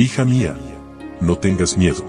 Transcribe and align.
Hija 0.00 0.24
mía, 0.24 0.56
no 1.20 1.38
tengas 1.38 1.76
miedo. 1.76 2.04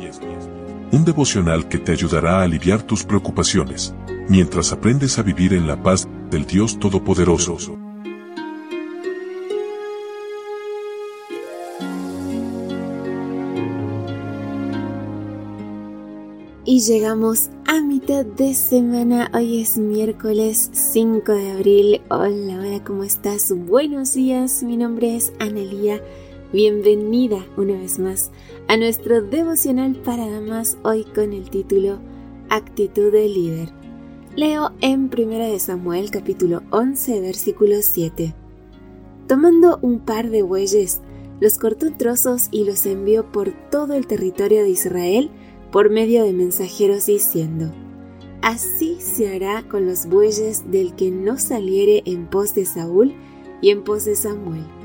Un 0.91 1.05
devocional 1.05 1.67
que 1.67 1.79
te 1.79 1.91
ayudará 1.91 2.37
a 2.37 2.43
aliviar 2.43 2.83
tus 2.83 3.03
preocupaciones, 3.03 3.95
mientras 4.27 4.71
aprendes 4.71 5.17
a 5.17 5.23
vivir 5.23 5.55
en 5.55 5.65
la 5.65 5.81
paz 5.81 6.07
del 6.29 6.45
Dios 6.45 6.77
Todopoderoso. 6.77 7.79
Y 16.63 16.81
llegamos 16.81 17.49
a 17.65 17.81
mitad 17.81 18.23
de 18.23 18.53
semana, 18.53 19.31
hoy 19.33 19.63
es 19.63 19.79
miércoles 19.79 20.69
5 20.73 21.31
de 21.31 21.51
abril. 21.53 22.01
Hola, 22.11 22.59
hola, 22.59 22.83
¿cómo 22.83 23.03
estás? 23.03 23.51
Buenos 23.51 24.13
días, 24.13 24.61
mi 24.61 24.77
nombre 24.77 25.15
es 25.15 25.33
Analía 25.39 25.99
Bienvenida 26.51 27.45
una 27.57 27.73
vez 27.73 27.99
más 27.99 28.31
a 28.67 28.75
nuestro 28.75 29.21
devocional 29.21 29.95
para 29.97 30.27
damas 30.27 30.79
hoy 30.81 31.03
con 31.03 31.31
el 31.31 31.51
título 31.51 31.99
Actitud 32.49 33.11
de 33.11 33.29
líder. 33.29 33.69
Leo 34.35 34.71
en 34.81 35.11
1 35.15 35.59
Samuel 35.59 36.09
capítulo 36.09 36.63
11 36.71 37.21
versículo 37.21 37.75
7. 37.83 38.33
Tomando 39.27 39.77
un 39.83 39.99
par 39.99 40.31
de 40.31 40.41
bueyes, 40.41 41.01
los 41.39 41.59
cortó 41.59 41.85
en 41.85 41.99
trozos 41.99 42.47
y 42.49 42.63
los 42.63 42.83
envió 42.87 43.31
por 43.31 43.51
todo 43.69 43.93
el 43.93 44.07
territorio 44.07 44.63
de 44.63 44.69
Israel 44.69 45.29
por 45.71 45.91
medio 45.91 46.23
de 46.23 46.33
mensajeros 46.33 47.05
diciendo, 47.05 47.71
Así 48.41 48.97
se 48.99 49.35
hará 49.35 49.69
con 49.69 49.85
los 49.85 50.07
bueyes 50.07 50.71
del 50.71 50.95
que 50.95 51.11
no 51.11 51.37
saliere 51.37 52.01
en 52.05 52.25
pos 52.25 52.55
de 52.55 52.65
Saúl 52.65 53.13
y 53.61 53.69
en 53.69 53.83
pos 53.83 54.05
de 54.05 54.15
Samuel 54.15 54.78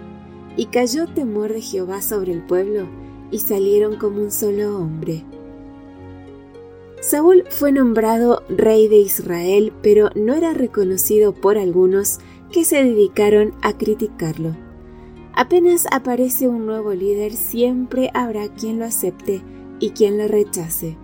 y 0.57 0.67
cayó 0.67 1.07
temor 1.07 1.53
de 1.53 1.61
Jehová 1.61 2.03
sobre 2.03 2.33
el 2.33 2.43
pueblo, 2.43 2.87
y 3.31 3.39
salieron 3.39 3.97
como 3.97 4.21
un 4.21 4.31
solo 4.31 4.79
hombre. 4.79 5.25
Saúl 7.01 7.45
fue 7.51 7.73
nombrado 7.73 8.43
rey 8.49 8.89
de 8.89 8.97
Israel, 8.97 9.73
pero 9.83 10.11
no 10.15 10.35
era 10.35 10.55
reconocido 10.55 11.35
por 11.35 11.59
algunos 11.59 12.19
que 12.51 12.65
se 12.65 12.83
dedicaron 12.83 13.53
a 13.61 13.77
criticarlo. 13.77 14.57
Apenas 15.35 15.87
aparece 15.91 16.49
un 16.49 16.65
nuevo 16.65 16.95
líder, 16.95 17.33
siempre 17.33 18.11
habrá 18.15 18.49
quien 18.49 18.79
lo 18.79 18.85
acepte 18.85 19.43
y 19.81 19.91
quien 19.91 20.17
lo 20.17 20.29
rechace. 20.29 20.97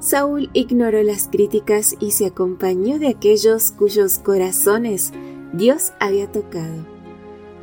Saúl 0.00 0.50
ignoró 0.54 1.02
las 1.02 1.28
críticas 1.28 1.94
y 2.00 2.10
se 2.10 2.26
acompañó 2.26 2.98
de 2.98 3.08
aquellos 3.08 3.70
cuyos 3.70 4.18
corazones 4.18 5.12
Dios 5.52 5.92
había 6.00 6.30
tocado. 6.32 6.84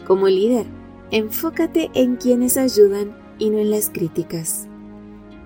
Como 0.05 0.27
líder, 0.27 0.65
Enfócate 1.09 1.89
en 1.93 2.17
quienes 2.17 2.57
ayudan 2.57 3.15
y 3.39 3.49
no 3.49 3.59
en 3.59 3.71
las 3.71 3.89
críticas. 3.89 4.67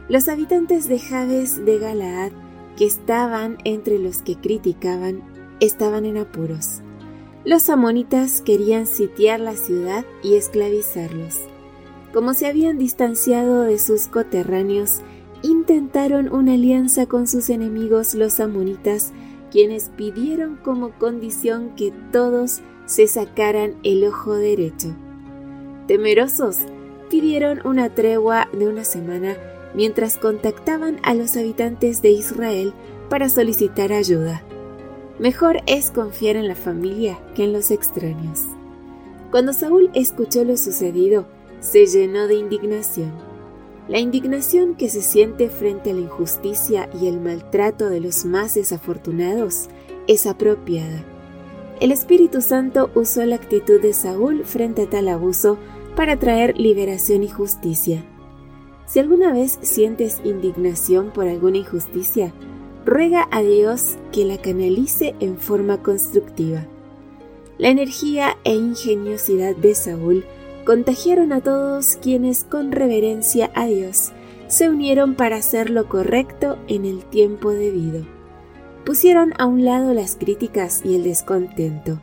Los 0.10 0.28
habitantes 0.28 0.88
de 0.88 0.98
Jabes 0.98 1.64
de 1.64 1.78
Galaad, 1.78 2.32
que 2.78 2.86
estaban 2.86 3.60
entre 3.64 4.00
los 4.00 4.24
que 4.24 4.38
criticaban, 4.38 5.22
estaban 5.60 6.06
en 6.06 6.18
apuros. 6.18 6.82
Los 7.46 7.70
amonitas 7.70 8.42
querían 8.42 8.88
sitiar 8.88 9.40
la 9.40 9.56
ciudad 9.56 10.04
y 10.24 10.34
esclavizarlos. 10.34 11.42
Como 12.12 12.34
se 12.34 12.48
habían 12.48 12.80
distanciado 12.80 13.62
de 13.62 13.78
sus 13.78 14.08
coterráneos, 14.08 15.02
intentaron 15.44 16.34
una 16.34 16.54
alianza 16.54 17.06
con 17.06 17.28
sus 17.28 17.52
enemigos 17.52 18.16
los 18.16 18.40
amonitas, 18.40 19.14
quienes 19.52 19.90
pidieron 19.90 20.56
como 20.56 20.90
condición 20.98 21.76
que 21.76 21.94
todos 22.12 22.62
se 22.88 23.06
sacaran 23.06 23.76
el 23.84 24.04
ojo 24.06 24.34
derecho. 24.34 24.96
Temerosos, 25.92 26.56
pidieron 27.10 27.60
una 27.66 27.94
tregua 27.94 28.48
de 28.54 28.70
una 28.70 28.86
semana 28.86 29.36
mientras 29.74 30.18
contactaban 30.18 31.02
a 31.04 31.14
los 31.14 31.36
habitantes 31.36 32.02
de 32.02 32.12
Israel 32.12 32.72
para 33.10 33.28
solicitar 33.28 33.92
ayuda. 33.92 34.42
Mejor 35.20 35.58
es 35.66 35.92
confiar 35.92 36.38
en 36.38 36.48
la 36.48 36.56
familia 36.56 37.20
que 37.36 37.44
en 37.44 37.52
los 37.52 37.72
extraños. 37.72 38.40
Cuando 39.32 39.52
Saúl 39.52 39.90
escuchó 39.94 40.46
lo 40.46 40.56
sucedido, 40.56 41.26
se 41.60 41.86
llenó 41.86 42.28
de 42.28 42.36
indignación. 42.36 43.12
La 43.90 44.00
indignación 44.00 44.76
que 44.76 44.88
se 44.88 45.02
siente 45.02 45.50
frente 45.50 45.92
a 45.92 45.94
la 45.94 46.00
injusticia 46.00 46.90
y 47.02 47.08
el 47.08 47.20
maltrato 47.20 47.90
de 47.90 48.00
los 48.00 48.24
más 48.24 48.54
desafortunados 48.54 49.68
es 50.08 50.26
apropiada. 50.26 51.04
El 51.82 51.92
Espíritu 51.92 52.42
Santo 52.42 52.92
usó 52.96 53.26
la 53.26 53.36
actitud 53.36 53.82
de 53.82 53.92
Saúl 53.92 54.46
frente 54.46 54.84
a 54.84 54.90
tal 54.90 55.10
abuso 55.10 55.58
para 55.96 56.18
traer 56.18 56.58
liberación 56.58 57.24
y 57.24 57.30
justicia. 57.30 58.04
Si 58.86 59.00
alguna 59.00 59.32
vez 59.32 59.58
sientes 59.62 60.20
indignación 60.24 61.12
por 61.12 61.28
alguna 61.28 61.58
injusticia, 61.58 62.34
ruega 62.86 63.28
a 63.32 63.42
Dios 63.42 63.98
que 64.12 64.26
la 64.26 64.38
canalice 64.38 65.16
en 65.20 65.38
forma 65.38 65.82
constructiva. 65.82 66.66
La 67.58 67.70
energía 67.70 68.38
e 68.44 68.56
ingeniosidad 68.56 69.56
de 69.56 69.76
Saúl 69.76 70.26
contagiaron 70.66 71.32
a 71.32 71.42
todos 71.42 71.96
quienes 71.96 72.44
con 72.44 72.72
reverencia 72.72 73.52
a 73.54 73.66
Dios 73.66 74.12
se 74.48 74.70
unieron 74.70 75.16
para 75.16 75.38
hacer 75.38 75.70
lo 75.70 75.88
correcto 75.88 76.58
en 76.68 76.84
el 76.84 77.06
tiempo 77.06 77.52
debido. 77.52 78.06
Pusieron 78.86 79.34
a 79.38 79.46
un 79.46 79.64
lado 79.64 79.94
las 79.94 80.18
críticas 80.18 80.82
y 80.84 80.96
el 80.96 81.04
descontento. 81.04 82.02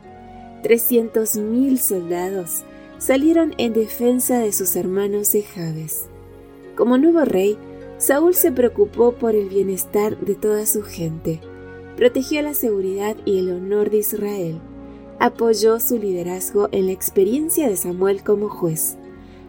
Trescientos 0.63 1.35
mil 1.35 1.77
soldados 1.77 2.63
salieron 2.99 3.53
en 3.57 3.73
defensa 3.73 4.39
de 4.39 4.51
sus 4.51 4.75
hermanos 4.75 5.31
de 5.31 5.41
Jabes. 5.41 6.07
Como 6.75 6.97
nuevo 6.97 7.23
rey, 7.25 7.57
Saúl 7.97 8.35
se 8.35 8.51
preocupó 8.51 9.13
por 9.13 9.35
el 9.35 9.49
bienestar 9.49 10.19
de 10.19 10.35
toda 10.35 10.65
su 10.65 10.83
gente, 10.83 11.39
protegió 11.95 12.41
la 12.41 12.53
seguridad 12.53 13.15
y 13.25 13.39
el 13.39 13.51
honor 13.51 13.89
de 13.89 13.97
Israel, 13.97 14.59
apoyó 15.17 15.79
su 15.79 15.97
liderazgo 15.97 16.69
en 16.71 16.85
la 16.85 16.91
experiencia 16.91 17.67
de 17.67 17.75
Samuel 17.75 18.23
como 18.23 18.49
juez. 18.49 18.97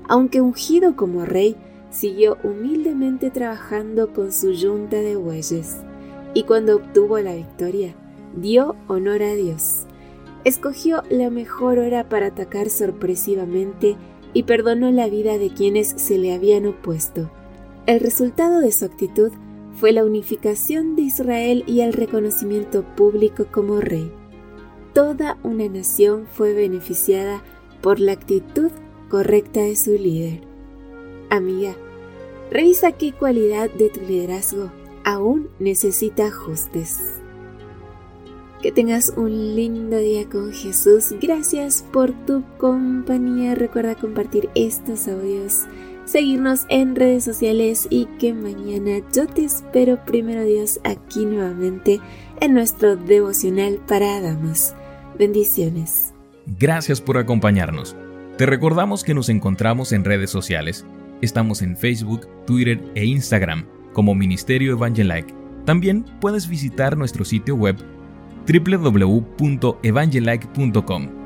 Aunque 0.08 0.40
ungido 0.40 0.96
como 0.96 1.24
rey, 1.24 1.56
siguió 1.90 2.38
humildemente 2.42 3.30
trabajando 3.30 4.12
con 4.12 4.32
su 4.32 4.52
yunta 4.52 4.96
de 4.96 5.16
bueyes, 5.16 5.76
y 6.34 6.44
cuando 6.44 6.76
obtuvo 6.76 7.18
la 7.18 7.34
victoria, 7.34 7.94
dio 8.36 8.76
honor 8.88 9.22
a 9.22 9.34
Dios 9.34 9.86
escogió 10.44 11.02
la 11.10 11.30
mejor 11.30 11.78
hora 11.78 12.08
para 12.08 12.26
atacar 12.26 12.70
sorpresivamente 12.70 13.96
y 14.32 14.44
perdonó 14.44 14.90
la 14.90 15.08
vida 15.08 15.38
de 15.38 15.50
quienes 15.50 15.88
se 15.88 16.18
le 16.18 16.34
habían 16.34 16.66
opuesto. 16.66 17.30
El 17.86 18.00
resultado 18.00 18.60
de 18.60 18.72
su 18.72 18.84
actitud 18.84 19.32
fue 19.74 19.92
la 19.92 20.04
unificación 20.04 20.96
de 20.96 21.02
Israel 21.02 21.64
y 21.66 21.80
el 21.80 21.92
reconocimiento 21.92 22.84
público 22.96 23.46
como 23.50 23.80
rey. 23.80 24.12
Toda 24.92 25.38
una 25.42 25.68
nación 25.68 26.26
fue 26.32 26.52
beneficiada 26.52 27.42
por 27.80 28.00
la 28.00 28.12
actitud 28.12 28.70
correcta 29.08 29.60
de 29.60 29.76
su 29.76 29.92
líder. 29.92 30.40
Amiga, 31.30 31.74
revisa 32.50 32.92
qué 32.92 33.12
cualidad 33.12 33.70
de 33.70 33.88
tu 33.88 34.00
liderazgo 34.00 34.70
aún 35.04 35.48
necesita 35.58 36.26
ajustes. 36.26 37.19
Que 38.62 38.72
tengas 38.72 39.14
un 39.16 39.56
lindo 39.56 39.96
día 39.96 40.28
con 40.28 40.52
Jesús. 40.52 41.14
Gracias 41.18 41.82
por 41.92 42.12
tu 42.26 42.44
compañía. 42.58 43.54
Recuerda 43.54 43.94
compartir 43.94 44.50
estos 44.54 45.08
audios, 45.08 45.64
seguirnos 46.04 46.66
en 46.68 46.94
redes 46.94 47.24
sociales 47.24 47.86
y 47.88 48.04
que 48.18 48.34
mañana 48.34 49.02
yo 49.14 49.26
te 49.26 49.44
espero 49.44 50.04
primero 50.04 50.44
Dios 50.44 50.78
aquí 50.84 51.24
nuevamente 51.24 52.00
en 52.40 52.52
nuestro 52.52 52.96
devocional 52.96 53.80
para 53.88 54.20
damas. 54.20 54.74
Bendiciones. 55.18 56.12
Gracias 56.58 57.00
por 57.00 57.16
acompañarnos. 57.16 57.96
Te 58.36 58.44
recordamos 58.44 59.04
que 59.04 59.14
nos 59.14 59.30
encontramos 59.30 59.92
en 59.92 60.04
redes 60.04 60.28
sociales. 60.28 60.84
Estamos 61.22 61.62
en 61.62 61.78
Facebook, 61.78 62.28
Twitter 62.46 62.78
e 62.94 63.06
Instagram 63.06 63.64
como 63.94 64.14
Ministerio 64.14 64.72
Evangelike. 64.72 65.34
También 65.64 66.04
puedes 66.20 66.46
visitar 66.46 66.98
nuestro 66.98 67.24
sitio 67.24 67.54
web 67.54 67.76
www.evangelike.com 68.46 71.19